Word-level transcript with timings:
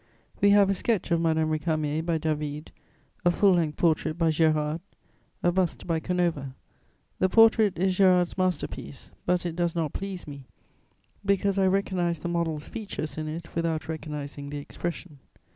We 0.41 0.49
have 0.49 0.67
a 0.71 0.73
sketch 0.73 1.11
of 1.11 1.21
Madame 1.21 1.51
Récamier 1.51 2.03
by 2.03 2.17
David, 2.17 2.71
a 3.23 3.29
full 3.29 3.53
length 3.53 3.77
portrait 3.77 4.17
by 4.17 4.29
Gérard, 4.29 4.79
a 5.43 5.51
bust 5.51 5.85
by 5.85 5.99
Canova. 5.99 6.55
The 7.19 7.29
portrait 7.29 7.77
is 7.77 7.99
Gérard's 7.99 8.35
master 8.35 8.67
piece; 8.67 9.11
but 9.27 9.45
it 9.45 9.55
does 9.55 9.75
not 9.75 9.93
please 9.93 10.25
me, 10.25 10.47
because 11.23 11.59
I 11.59 11.67
recognise 11.67 12.17
the 12.17 12.29
model's 12.29 12.67
features 12.67 13.15
in 13.19 13.27
it 13.27 13.53
without 13.53 13.87
recognising 13.87 14.49
the 14.49 14.57
expression. 14.57 15.19